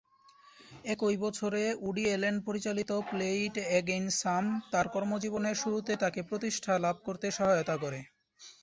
[0.85, 6.95] একই বছরে Woody Allen পরিচালিত "প্লে ইট অ্যাগেইন, স্যাম" তার কর্মজীবনের শুরুতে তাকে প্রতিষ্ঠা লাভ
[7.05, 7.99] করতে সহায়তা করে।